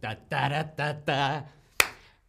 Ta, 0.00 1.46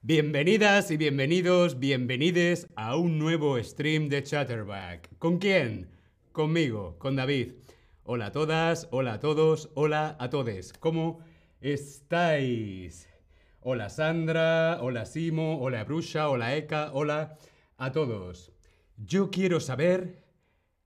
Bienvenidas 0.01 0.89
y 0.89 0.97
bienvenidos, 0.97 1.77
bienvenides 1.77 2.67
a 2.75 2.95
un 2.95 3.19
nuevo 3.19 3.61
stream 3.61 4.09
de 4.09 4.23
Chatterback. 4.23 5.15
¿Con 5.19 5.37
quién? 5.37 5.91
Conmigo, 6.31 6.97
con 6.97 7.15
David. 7.15 7.51
Hola 8.05 8.27
a 8.27 8.31
todas, 8.31 8.87
hola 8.89 9.13
a 9.13 9.19
todos, 9.19 9.69
hola 9.75 10.15
a 10.19 10.31
todes. 10.31 10.73
¿Cómo 10.73 11.19
estáis? 11.61 13.07
Hola 13.59 13.89
Sandra, 13.89 14.79
hola 14.81 15.05
Simo, 15.05 15.61
hola 15.61 15.83
Brusha, 15.83 16.29
hola 16.29 16.55
Eka, 16.55 16.89
hola 16.93 17.37
a 17.77 17.91
todos. 17.91 18.51
Yo 18.95 19.29
quiero 19.29 19.59
saber, 19.59 20.23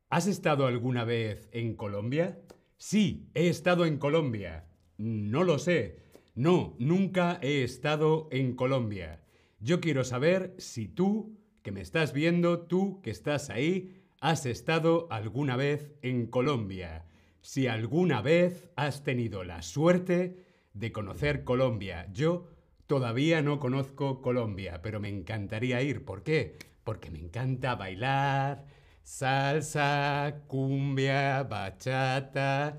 ¿has 0.10 0.28
estado 0.28 0.68
alguna 0.68 1.06
vez 1.06 1.48
en 1.54 1.78
Colombia? 1.78 2.42
Sí, 2.76 3.30
he 3.36 3.48
estado 3.48 3.86
en 3.86 3.98
Colombia. 3.98 4.66
No 5.02 5.44
lo 5.44 5.58
sé. 5.58 5.98
No, 6.36 6.76
nunca 6.78 7.40
he 7.42 7.64
estado 7.64 8.30
en 8.32 8.54
Colombia. 8.56 9.20
Yo 9.60 9.82
quiero 9.82 10.04
saber 10.04 10.54
si 10.60 10.88
tú, 10.88 11.40
que 11.64 11.72
me 11.72 11.82
estás 11.82 12.14
viendo, 12.14 12.60
tú 12.60 13.02
que 13.02 13.10
estás 13.10 13.50
ahí, 13.50 13.96
has 14.20 14.46
estado 14.46 15.08
alguna 15.10 15.56
vez 15.56 15.92
en 16.04 16.28
Colombia. 16.28 17.08
Si 17.42 17.66
alguna 17.66 18.22
vez 18.22 18.70
has 18.76 19.04
tenido 19.04 19.44
la 19.44 19.64
suerte 19.64 20.38
de 20.76 20.92
conocer 20.92 21.44
Colombia. 21.44 22.08
Yo 22.14 22.46
todavía 22.86 23.42
no 23.42 23.60
conozco 23.60 24.22
Colombia, 24.22 24.84
pero 24.84 25.00
me 25.00 25.10
encantaría 25.10 25.82
ir. 25.82 26.06
¿Por 26.06 26.22
qué? 26.22 26.60
Porque 26.84 27.10
me 27.10 27.18
encanta 27.18 27.74
bailar, 27.74 28.66
salsa, 29.02 30.44
cumbia, 30.46 31.42
bachata. 31.42 32.78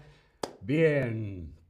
Bien, 0.60 1.61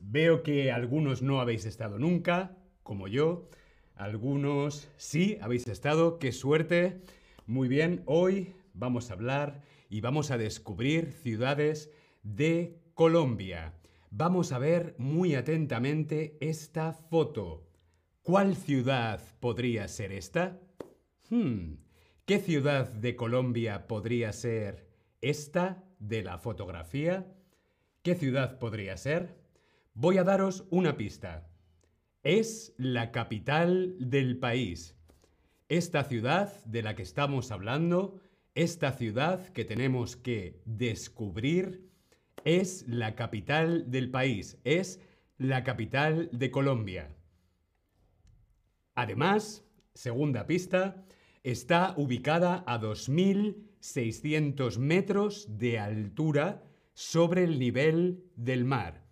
veo 0.00 0.42
que 0.42 0.72
algunos 0.72 1.22
no 1.22 1.40
habéis 1.40 1.64
estado 1.64 1.98
nunca, 1.98 2.56
como 2.82 3.08
yo. 3.08 3.48
Algunos 3.94 4.88
sí 4.96 5.38
habéis 5.40 5.66
estado, 5.66 6.18
qué 6.18 6.32
suerte. 6.32 7.00
Muy 7.46 7.68
bien, 7.68 8.02
hoy 8.06 8.54
vamos 8.72 9.10
a 9.10 9.14
hablar 9.14 9.62
y 9.88 10.00
vamos 10.00 10.30
a 10.30 10.38
descubrir 10.38 11.12
ciudades 11.12 11.90
de 12.22 12.80
Colombia. 12.94 13.74
Vamos 14.10 14.52
a 14.52 14.58
ver 14.58 14.94
muy 14.98 15.34
atentamente 15.34 16.36
esta 16.40 16.92
foto. 16.92 17.66
¿Cuál 18.22 18.56
ciudad 18.56 19.20
podría 19.40 19.86
ser 19.88 20.12
esta? 20.12 20.60
Hmm, 21.28 21.74
¿Qué 22.24 22.38
ciudad 22.38 22.88
de 22.90 23.16
Colombia 23.16 23.86
podría 23.86 24.32
ser 24.32 24.88
esta 25.20 25.84
de 25.98 26.22
la 26.22 26.38
fotografía? 26.38 27.26
¿Qué 28.02 28.14
ciudad 28.14 28.58
podría 28.58 28.96
ser? 28.96 29.43
Voy 29.96 30.18
a 30.18 30.24
daros 30.24 30.64
una 30.70 30.96
pista. 30.96 31.48
Es 32.24 32.74
la 32.78 33.12
capital 33.12 33.94
del 34.00 34.38
país. 34.38 34.96
Esta 35.68 36.02
ciudad 36.02 36.64
de 36.64 36.82
la 36.82 36.96
que 36.96 37.04
estamos 37.04 37.52
hablando, 37.52 38.18
esta 38.56 38.90
ciudad 38.90 39.46
que 39.50 39.64
tenemos 39.64 40.16
que 40.16 40.60
descubrir, 40.64 41.88
es 42.44 42.84
la 42.88 43.14
capital 43.14 43.88
del 43.88 44.10
país, 44.10 44.58
es 44.64 45.00
la 45.38 45.62
capital 45.62 46.28
de 46.32 46.50
Colombia. 46.50 47.14
Además, 48.96 49.64
segunda 49.94 50.48
pista, 50.48 51.06
está 51.44 51.94
ubicada 51.96 52.64
a 52.66 52.80
2.600 52.80 54.76
metros 54.78 55.46
de 55.56 55.78
altura 55.78 56.64
sobre 56.94 57.44
el 57.44 57.60
nivel 57.60 58.24
del 58.34 58.64
mar. 58.64 59.03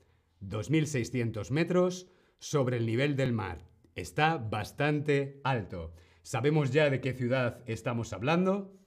2.600 0.43 1.51
metros 1.51 2.09
sobre 2.39 2.77
el 2.77 2.87
nivel 2.87 3.17
del 3.17 3.33
mar. 3.33 3.69
Está 3.95 4.39
bastante 4.39 5.41
alto. 5.45 5.95
¿Sabemos 6.23 6.73
ya 6.73 6.91
de 6.91 7.01
qué 7.01 7.13
ciudad 7.13 7.63
estamos 7.67 8.13
hablando? 8.13 8.79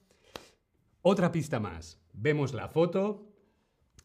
Otra 1.02 1.32
pista 1.32 1.60
más. 1.60 2.00
Vemos 2.12 2.54
la 2.54 2.68
foto. 2.68 3.32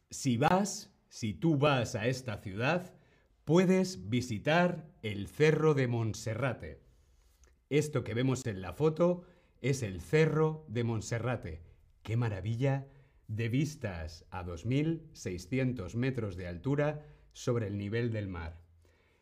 Si 0.10 0.38
vas, 0.38 0.94
si 1.10 1.34
tú 1.34 1.58
vas 1.58 1.96
a 1.96 2.08
esta 2.08 2.38
ciudad, 2.38 2.94
puedes 3.46 4.10
visitar 4.10 4.90
el 5.02 5.28
Cerro 5.28 5.74
de 5.74 5.88
Monserrate. 5.88 6.82
Esto 7.70 8.04
que 8.04 8.14
vemos 8.14 8.46
en 8.46 8.62
la 8.62 8.74
foto 8.74 9.24
es 9.62 9.82
el 9.82 10.02
Cerro 10.02 10.66
de 10.68 10.84
Monserrate. 10.84 11.64
¡Qué 12.04 12.18
maravilla! 12.18 12.88
De 13.28 13.48
vistas 13.48 14.26
a 14.30 14.44
2.600 14.44 15.96
metros 15.96 16.36
de 16.36 16.48
altura 16.48 17.06
sobre 17.34 17.68
el 17.68 17.78
nivel 17.78 18.12
del 18.12 18.28
mar. 18.28 18.60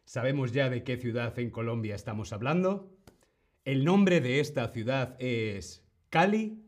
¿Sabemos 0.05 0.51
ya 0.51 0.69
de 0.69 0.83
qué 0.83 0.97
ciudad 0.97 1.37
en 1.37 1.51
Colombia 1.51 1.95
estamos 1.95 2.33
hablando? 2.33 2.97
El 3.63 3.85
nombre 3.85 4.21
de 4.21 4.39
esta 4.39 4.67
ciudad 4.69 5.15
es 5.19 5.83
Cali, 6.09 6.63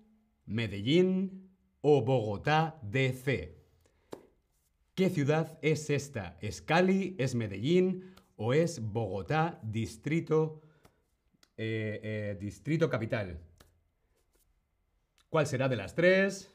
Medellín 0.45 1.49
o 1.81 2.03
Bogotá 2.03 2.79
DC. 2.83 3.57
¿Qué 4.93 5.09
ciudad 5.09 5.57
es 5.63 5.89
esta? 5.89 6.37
¿Es 6.41 6.61
Cali, 6.61 7.15
es 7.17 7.33
Medellín 7.33 8.13
o 8.35 8.53
es 8.53 8.79
Bogotá, 8.81 9.59
distrito, 9.63 10.61
eh, 11.57 11.99
eh, 12.03 12.37
distrito 12.39 12.89
capital? 12.89 13.39
¿Cuál 15.29 15.47
será 15.47 15.69
de 15.69 15.77
las 15.77 15.95
tres? 15.95 16.53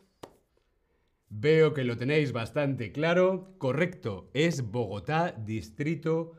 Veo 1.28 1.74
que 1.74 1.84
lo 1.84 1.96
tenéis 1.96 2.32
bastante 2.32 2.92
claro. 2.92 3.54
Correcto, 3.58 4.30
es 4.32 4.70
Bogotá 4.70 5.32
Distrito 5.32 6.32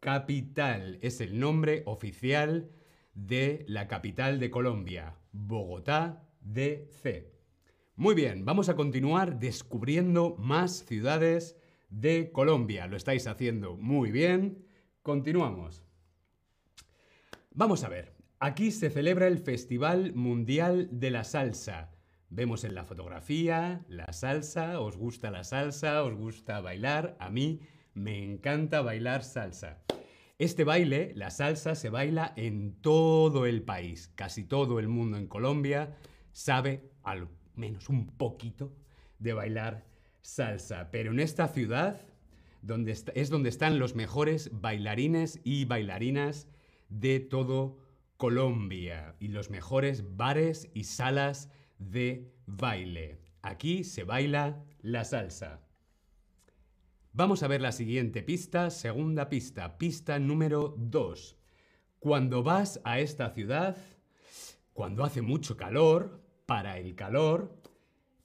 Capital. 0.00 0.98
Es 1.00 1.20
el 1.20 1.38
nombre 1.38 1.84
oficial 1.86 2.70
de 3.14 3.64
la 3.68 3.86
capital 3.86 4.40
de 4.40 4.50
Colombia, 4.50 5.16
Bogotá 5.30 6.28
DC. 6.40 7.30
Muy 7.94 8.16
bien, 8.16 8.44
vamos 8.44 8.68
a 8.68 8.74
continuar 8.74 9.38
descubriendo 9.38 10.34
más 10.38 10.84
ciudades 10.86 11.56
de 11.88 12.32
Colombia. 12.32 12.88
Lo 12.88 12.96
estáis 12.96 13.28
haciendo 13.28 13.76
muy 13.76 14.10
bien. 14.10 14.66
Continuamos. 15.02 15.84
Vamos 17.52 17.84
a 17.84 17.88
ver, 17.88 18.16
aquí 18.40 18.72
se 18.72 18.90
celebra 18.90 19.28
el 19.28 19.38
Festival 19.38 20.14
Mundial 20.14 20.88
de 20.90 21.10
la 21.10 21.22
Salsa 21.22 21.92
Vemos 22.34 22.64
en 22.64 22.74
la 22.74 22.86
fotografía 22.86 23.84
la 23.88 24.10
salsa, 24.14 24.80
os 24.80 24.96
gusta 24.96 25.30
la 25.30 25.44
salsa, 25.44 26.02
os 26.02 26.14
gusta 26.14 26.62
bailar, 26.62 27.14
a 27.20 27.28
mí 27.28 27.60
me 27.92 28.24
encanta 28.24 28.80
bailar 28.80 29.22
salsa. 29.22 29.82
Este 30.38 30.64
baile, 30.64 31.12
la 31.14 31.28
salsa, 31.28 31.74
se 31.74 31.90
baila 31.90 32.32
en 32.36 32.80
todo 32.80 33.44
el 33.44 33.62
país. 33.62 34.10
Casi 34.14 34.44
todo 34.44 34.78
el 34.78 34.88
mundo 34.88 35.18
en 35.18 35.26
Colombia 35.26 35.94
sabe 36.32 36.90
al 37.02 37.28
menos 37.54 37.90
un 37.90 38.06
poquito 38.16 38.72
de 39.18 39.34
bailar 39.34 39.84
salsa. 40.22 40.90
Pero 40.90 41.10
en 41.12 41.20
esta 41.20 41.48
ciudad 41.48 42.00
donde 42.62 42.92
es 43.14 43.28
donde 43.28 43.50
están 43.50 43.78
los 43.78 43.94
mejores 43.94 44.48
bailarines 44.54 45.38
y 45.44 45.66
bailarinas 45.66 46.48
de 46.88 47.20
todo 47.20 47.76
Colombia 48.16 49.16
y 49.20 49.28
los 49.28 49.50
mejores 49.50 50.16
bares 50.16 50.70
y 50.72 50.84
salas 50.84 51.50
de 51.90 52.32
baile. 52.46 53.20
Aquí 53.42 53.84
se 53.84 54.04
baila 54.04 54.64
la 54.80 55.04
salsa. 55.04 55.60
Vamos 57.12 57.42
a 57.42 57.48
ver 57.48 57.60
la 57.60 57.72
siguiente 57.72 58.22
pista, 58.22 58.70
segunda 58.70 59.28
pista, 59.28 59.76
pista 59.78 60.18
número 60.18 60.74
2. 60.78 61.36
Cuando 61.98 62.42
vas 62.42 62.80
a 62.84 63.00
esta 63.00 63.30
ciudad, 63.30 63.76
cuando 64.72 65.04
hace 65.04 65.22
mucho 65.22 65.56
calor, 65.56 66.22
para 66.46 66.78
el 66.78 66.94
calor, 66.94 67.60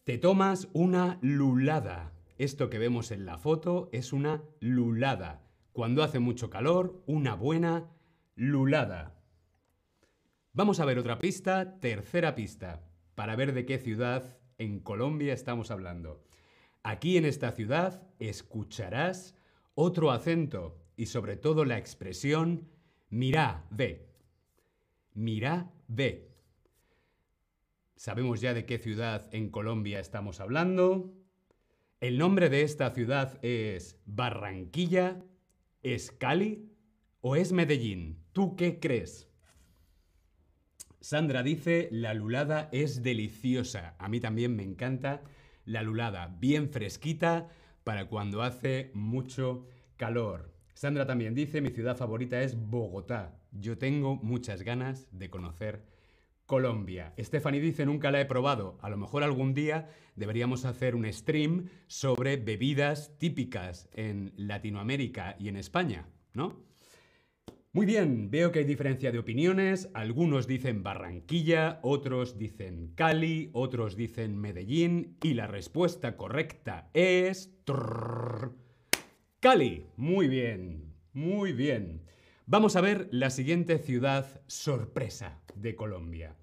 te 0.04 0.18
tomas 0.18 0.70
una 0.74 1.20
lulada. 1.22 2.14
Esto 2.38 2.70
que 2.70 2.80
vemos 2.80 3.12
en 3.12 3.26
la 3.26 3.38
foto 3.38 3.90
es 3.92 4.14
una 4.14 4.44
lulada. 4.60 5.44
Cuando 5.74 6.04
hace 6.04 6.20
mucho 6.20 6.50
calor, 6.50 7.04
una 7.08 7.36
buena 7.36 7.92
lulada. 8.36 9.20
Vamos 10.54 10.80
a 10.80 10.86
ver 10.86 10.98
otra 10.98 11.20
pista, 11.20 11.80
tercera 11.80 12.34
pista 12.36 12.88
para 13.18 13.36
ver 13.36 13.54
de 13.54 13.66
qué 13.66 13.80
ciudad 13.80 14.38
en 14.60 14.80
Colombia 14.80 15.34
estamos 15.34 15.72
hablando. 15.72 16.24
Aquí 16.84 17.18
en 17.18 17.26
esta 17.26 17.52
ciudad 17.52 18.08
escucharás 18.20 19.36
otro 19.74 20.12
acento 20.12 20.78
y 20.96 21.08
sobre 21.08 21.36
todo 21.36 21.66
la 21.66 21.80
expresión 21.80 22.70
mira, 23.10 23.66
ve. 23.72 24.08
Mira, 25.16 25.74
ve. 25.88 26.30
Sabemos 27.96 28.40
ya 28.40 28.54
de 28.54 28.68
qué 28.68 28.78
ciudad 28.78 29.28
en 29.34 29.50
Colombia 29.50 30.00
estamos 30.00 30.40
hablando. 30.40 31.12
El 32.00 32.20
nombre 32.20 32.50
de 32.50 32.62
esta 32.62 32.92
ciudad 32.92 33.44
es 33.44 34.00
Barranquilla, 34.06 35.24
es 35.82 36.12
Cali 36.12 36.72
o 37.22 37.36
es 37.36 37.52
Medellín. 37.52 38.24
¿Tú 38.32 38.56
qué 38.56 38.80
crees? 38.80 39.27
Sandra 41.08 41.42
dice, 41.42 41.88
la 41.90 42.14
lulada 42.14 42.68
es 42.74 43.02
deliciosa. 43.02 43.96
A 43.98 44.10
mí 44.10 44.20
también 44.20 44.58
me 44.58 44.64
encanta 44.64 45.24
la 45.64 45.82
lulada, 45.82 46.36
bien 46.38 46.70
fresquita 46.70 47.48
para 47.86 48.10
cuando 48.10 48.42
hace 48.42 48.92
mucho 48.94 49.66
calor. 49.96 50.52
Sandra 50.74 51.06
también 51.08 51.34
dice, 51.34 51.62
mi 51.62 51.70
ciudad 51.70 51.96
favorita 51.96 52.42
es 52.42 52.60
Bogotá. 52.60 53.40
Yo 53.54 53.78
tengo 53.78 54.18
muchas 54.18 54.64
ganas 54.64 55.08
de 55.18 55.30
conocer 55.30 55.86
Colombia. 56.46 57.14
Stephanie 57.18 57.62
dice, 57.62 57.86
nunca 57.86 58.12
la 58.12 58.20
he 58.20 58.26
probado. 58.26 58.78
A 58.82 58.90
lo 58.90 58.98
mejor 58.98 59.24
algún 59.24 59.54
día 59.54 59.88
deberíamos 60.18 60.66
hacer 60.66 60.94
un 60.94 61.06
stream 61.14 61.70
sobre 61.88 62.36
bebidas 62.36 63.18
típicas 63.18 63.88
en 63.94 64.34
Latinoamérica 64.36 65.38
y 65.40 65.48
en 65.48 65.56
España, 65.56 66.10
¿no? 66.34 66.68
Muy 67.78 67.86
bien, 67.86 68.32
veo 68.32 68.52
que 68.52 68.58
hay 68.58 68.66
diferencia 68.66 69.12
de 69.12 69.20
opiniones. 69.20 69.92
Algunos 69.94 70.48
dicen 70.48 70.82
Barranquilla, 70.82 71.80
otros 71.84 72.40
dicen 72.40 72.92
Cali, 72.96 73.52
otros 73.54 73.96
dicen 73.96 74.36
Medellín 74.36 75.16
y 75.22 75.36
la 75.36 75.46
respuesta 75.46 76.18
correcta 76.18 76.90
es... 76.96 77.54
Cali. 79.40 79.86
Muy 79.96 80.28
bien, 80.28 80.96
muy 81.14 81.54
bien. 81.54 82.02
Vamos 82.48 82.76
a 82.76 82.82
ver 82.82 83.10
la 83.12 83.30
siguiente 83.30 83.78
ciudad 83.78 84.26
sorpresa 84.48 85.40
de 85.54 85.76
Colombia. 85.76 86.36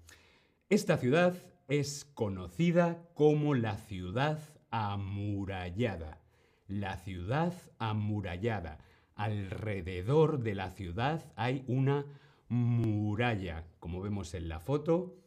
Esta 0.69 0.95
ciudad 0.95 1.35
es 1.67 2.05
conocida 2.13 3.09
como 3.13 3.55
la 3.55 3.75
ciudad 3.75 4.39
amurallada. 4.71 6.21
La 6.69 6.95
ciudad 6.95 7.51
amurallada. 7.77 8.79
Alrededor 9.15 10.39
de 10.39 10.55
la 10.55 10.71
ciudad 10.71 11.31
hay 11.35 11.63
una 11.67 12.05
muralla. 12.49 13.65
Como 13.79 14.01
vemos 14.01 14.33
en 14.33 14.49
la 14.49 14.59
foto, 14.59 15.17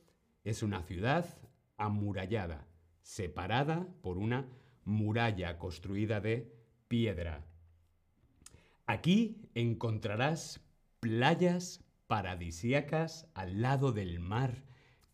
es 0.44 0.62
una 0.62 0.82
ciudad 0.82 1.26
amurallada, 1.76 2.66
separada 3.02 3.88
por 4.02 4.18
una 4.18 4.46
muralla 4.84 5.58
construida 5.58 6.20
de 6.20 6.52
piedra. 6.86 7.44
Aquí 8.86 9.42
encontrarás 9.54 10.60
playas 11.00 11.84
paradisíacas 12.06 13.28
al 13.34 13.60
lado 13.62 13.92
del 13.92 14.20
mar 14.20 14.64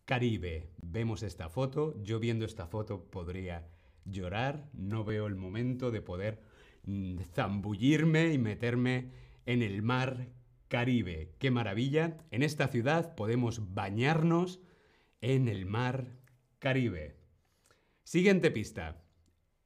Caribe. 0.05 0.69
Vemos 0.81 1.23
esta 1.23 1.49
foto, 1.49 2.01
yo 2.03 2.19
viendo 2.19 2.45
esta 2.45 2.67
foto 2.67 3.03
podría 3.05 3.67
llorar, 4.05 4.69
no 4.73 5.03
veo 5.03 5.27
el 5.27 5.35
momento 5.35 5.91
de 5.91 6.01
poder 6.01 6.41
zambullirme 7.33 8.33
y 8.33 8.37
meterme 8.37 9.11
en 9.45 9.61
el 9.61 9.81
mar 9.81 10.29
Caribe. 10.67 11.35
¡Qué 11.39 11.51
maravilla! 11.51 12.17
En 12.31 12.43
esta 12.43 12.67
ciudad 12.67 13.15
podemos 13.15 13.73
bañarnos 13.73 14.59
en 15.21 15.47
el 15.47 15.65
mar 15.65 16.17
Caribe. 16.59 17.15
Siguiente 18.03 18.51
pista. 18.51 19.03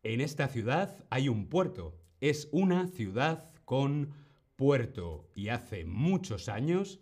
En 0.03 0.21
esta 0.21 0.47
ciudad 0.47 1.05
hay 1.09 1.29
un 1.29 1.47
puerto. 1.47 1.99
Es 2.21 2.49
una 2.51 2.87
ciudad 2.87 3.51
con 3.65 4.13
puerto 4.55 5.29
y 5.35 5.49
hace 5.49 5.85
muchos 5.85 6.49
años 6.49 6.99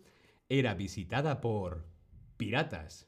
era 0.50 0.74
visitada 0.76 1.42
por 1.42 1.88
piratas. 2.38 3.08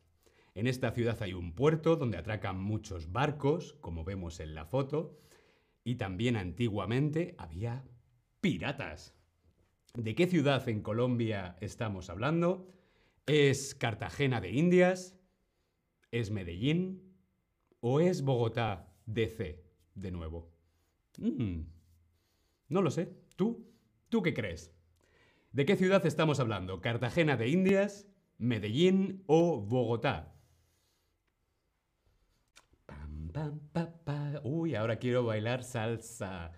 En 0.55 0.67
esta 0.67 0.91
ciudad 0.91 1.21
hay 1.21 1.33
un 1.33 1.53
puerto 1.53 1.95
donde 1.95 2.17
atracan 2.17 2.59
muchos 2.59 3.11
barcos, 3.11 3.73
como 3.79 4.03
vemos 4.03 4.39
en 4.39 4.55
la 4.55 4.65
foto, 4.65 5.19
y 5.89 5.95
también 5.95 6.35
antiguamente 6.35 7.33
había 7.39 7.83
piratas. 8.41 9.15
¿De 9.95 10.13
qué 10.13 10.27
ciudad 10.27 10.69
en 10.69 10.83
Colombia 10.83 11.57
estamos 11.61 12.11
hablando? 12.11 12.71
¿Es 13.25 13.73
Cartagena 13.73 14.39
de 14.39 14.51
Indias? 14.51 15.17
¿Es 16.11 16.29
Medellín? 16.29 17.15
¿O 17.79 18.01
es 18.01 18.21
Bogotá 18.21 18.93
DC 19.07 19.63
de 19.95 20.11
nuevo? 20.11 20.51
Mm, 21.17 21.61
no 22.67 22.81
lo 22.83 22.91
sé. 22.91 23.11
¿Tú? 23.35 23.73
¿Tú 24.09 24.21
qué 24.21 24.35
crees? 24.35 24.71
¿De 25.53 25.65
qué 25.65 25.75
ciudad 25.75 26.05
estamos 26.05 26.39
hablando? 26.39 26.81
¿Cartagena 26.81 27.35
de 27.35 27.47
Indias, 27.47 28.07
Medellín 28.37 29.23
o 29.25 29.59
Bogotá? 29.59 30.35
Uy, 34.43 34.75
ahora 34.75 34.97
quiero 34.97 35.23
bailar 35.23 35.63
salsa. 35.63 36.51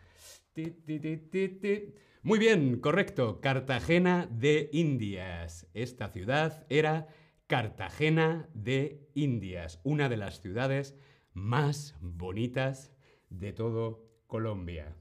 Muy 2.24 2.40
bien, 2.40 2.80
correcto. 2.80 3.42
Cartagena 3.42 4.28
de 4.32 4.70
Indias. 4.74 5.68
Esta 5.74 6.10
ciudad 6.10 6.66
era 6.70 7.08
Cartagena 7.48 8.48
de 8.54 9.10
Indias, 9.16 9.80
una 9.84 10.08
de 10.08 10.18
las 10.18 10.40
ciudades 10.40 10.96
más 11.34 11.96
bonitas 12.00 12.92
de 13.30 13.54
todo 13.54 14.06
Colombia. 14.28 14.96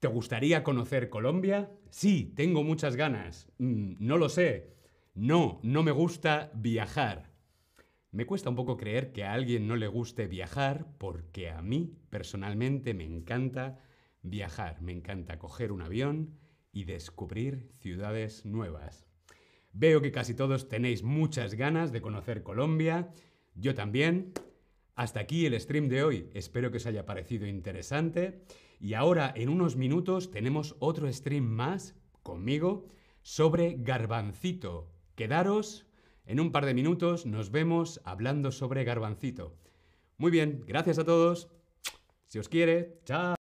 ¿Te 0.00 0.08
gustaría 0.08 0.62
conocer 0.62 1.08
Colombia? 1.08 1.70
Sí, 1.90 2.32
tengo 2.36 2.62
muchas 2.62 2.96
ganas. 2.96 3.48
Mm, 3.58 3.94
no 3.98 4.16
lo 4.16 4.28
sé. 4.28 4.74
No, 5.14 5.60
no 5.62 5.82
me 5.82 5.90
gusta 5.90 6.50
viajar. 6.54 7.27
Me 8.10 8.24
cuesta 8.24 8.48
un 8.48 8.56
poco 8.56 8.76
creer 8.76 9.12
que 9.12 9.24
a 9.24 9.32
alguien 9.34 9.68
no 9.68 9.76
le 9.76 9.86
guste 9.86 10.26
viajar 10.26 10.86
porque 10.98 11.50
a 11.50 11.60
mí 11.60 11.94
personalmente 12.08 12.94
me 12.94 13.04
encanta 13.04 13.80
viajar. 14.22 14.80
Me 14.80 14.92
encanta 14.92 15.38
coger 15.38 15.72
un 15.72 15.82
avión 15.82 16.38
y 16.72 16.84
descubrir 16.84 17.70
ciudades 17.80 18.46
nuevas. 18.46 19.06
Veo 19.72 20.00
que 20.00 20.10
casi 20.10 20.34
todos 20.34 20.68
tenéis 20.68 21.02
muchas 21.02 21.54
ganas 21.54 21.92
de 21.92 22.00
conocer 22.00 22.42
Colombia. 22.42 23.10
Yo 23.54 23.74
también. 23.74 24.32
Hasta 24.94 25.20
aquí 25.20 25.46
el 25.46 25.60
stream 25.60 25.88
de 25.88 26.02
hoy. 26.02 26.30
Espero 26.32 26.70
que 26.70 26.78
os 26.78 26.86
haya 26.86 27.06
parecido 27.06 27.46
interesante. 27.46 28.42
Y 28.80 28.94
ahora, 28.94 29.32
en 29.36 29.48
unos 29.48 29.76
minutos, 29.76 30.30
tenemos 30.30 30.76
otro 30.78 31.12
stream 31.12 31.44
más 31.44 31.94
conmigo 32.22 32.88
sobre 33.22 33.76
garbancito. 33.78 34.90
Quedaros, 35.14 35.87
en 36.28 36.40
un 36.40 36.52
par 36.52 36.66
de 36.66 36.74
minutos 36.74 37.24
nos 37.24 37.50
vemos 37.50 38.00
hablando 38.04 38.52
sobre 38.52 38.84
garbancito. 38.84 39.56
Muy 40.18 40.30
bien, 40.30 40.62
gracias 40.66 40.98
a 40.98 41.04
todos. 41.04 41.48
Si 42.26 42.38
os 42.38 42.48
quiere, 42.48 43.00
chao. 43.06 43.34